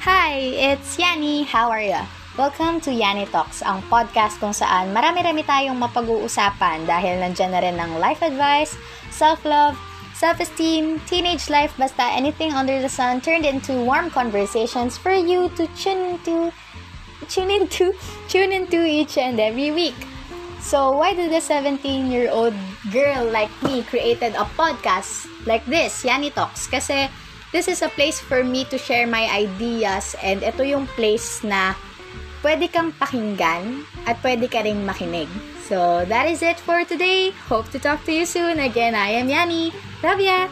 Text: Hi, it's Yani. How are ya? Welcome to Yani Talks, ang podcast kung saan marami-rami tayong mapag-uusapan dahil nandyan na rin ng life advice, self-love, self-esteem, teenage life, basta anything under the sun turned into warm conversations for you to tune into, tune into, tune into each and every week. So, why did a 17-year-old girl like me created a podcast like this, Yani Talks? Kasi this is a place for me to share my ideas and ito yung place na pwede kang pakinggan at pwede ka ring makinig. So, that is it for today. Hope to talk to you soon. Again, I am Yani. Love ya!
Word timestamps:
Hi, 0.00 0.32
it's 0.56 0.96
Yani. 0.96 1.44
How 1.44 1.68
are 1.68 1.84
ya? 1.84 2.08
Welcome 2.32 2.80
to 2.88 2.90
Yani 2.90 3.28
Talks, 3.28 3.60
ang 3.60 3.84
podcast 3.92 4.40
kung 4.40 4.56
saan 4.56 4.96
marami-rami 4.96 5.44
tayong 5.44 5.76
mapag-uusapan 5.76 6.88
dahil 6.88 7.20
nandyan 7.20 7.52
na 7.52 7.60
rin 7.60 7.76
ng 7.76 8.00
life 8.00 8.24
advice, 8.24 8.80
self-love, 9.12 9.76
self-esteem, 10.16 11.04
teenage 11.04 11.52
life, 11.52 11.76
basta 11.76 12.16
anything 12.16 12.48
under 12.56 12.80
the 12.80 12.88
sun 12.88 13.20
turned 13.20 13.44
into 13.44 13.76
warm 13.84 14.08
conversations 14.08 14.96
for 14.96 15.12
you 15.12 15.52
to 15.52 15.68
tune 15.76 16.16
into, 16.16 16.48
tune 17.28 17.52
into, 17.52 17.92
tune 18.24 18.56
into 18.56 18.80
each 18.80 19.20
and 19.20 19.36
every 19.36 19.68
week. 19.68 20.00
So, 20.64 20.96
why 20.96 21.12
did 21.12 21.28
a 21.28 21.44
17-year-old 21.44 22.56
girl 22.88 23.28
like 23.28 23.52
me 23.60 23.84
created 23.84 24.32
a 24.32 24.48
podcast 24.56 25.28
like 25.44 25.68
this, 25.68 26.08
Yani 26.08 26.32
Talks? 26.32 26.72
Kasi 26.72 27.12
this 27.52 27.68
is 27.68 27.82
a 27.82 27.92
place 27.92 28.18
for 28.18 28.42
me 28.42 28.64
to 28.70 28.78
share 28.78 29.06
my 29.06 29.26
ideas 29.30 30.14
and 30.22 30.42
ito 30.42 30.62
yung 30.62 30.86
place 30.98 31.42
na 31.42 31.74
pwede 32.42 32.70
kang 32.72 32.94
pakinggan 32.96 33.84
at 34.06 34.16
pwede 34.24 34.48
ka 34.50 34.64
ring 34.64 34.82
makinig. 34.86 35.28
So, 35.70 36.02
that 36.10 36.26
is 36.26 36.42
it 36.42 36.58
for 36.58 36.82
today. 36.82 37.30
Hope 37.46 37.70
to 37.70 37.78
talk 37.78 38.02
to 38.10 38.12
you 38.12 38.26
soon. 38.26 38.58
Again, 38.58 38.98
I 38.98 39.14
am 39.22 39.30
Yani. 39.30 39.70
Love 40.02 40.18
ya! 40.18 40.50